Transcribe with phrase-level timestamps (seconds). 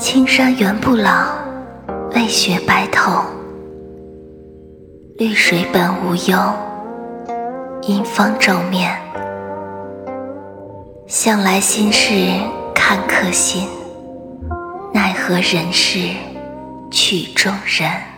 [0.00, 1.26] 青山原不老，
[2.14, 3.22] 为雪白头。
[5.18, 6.38] 绿水本无忧，
[7.82, 8.98] 因风骤面。
[11.06, 12.14] 向来心事
[12.74, 13.68] 看客心，
[14.90, 15.98] 奈何人世
[16.90, 18.09] 曲中人。